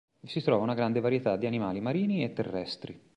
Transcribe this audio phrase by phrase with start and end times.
[0.19, 2.99] Vi si trova una grande varietà di animali marini e terrestri.